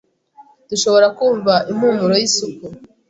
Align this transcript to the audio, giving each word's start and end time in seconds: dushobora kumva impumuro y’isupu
dushobora 0.69 1.07
kumva 1.17 1.53
impumuro 1.71 2.13
y’isupu 2.21 2.65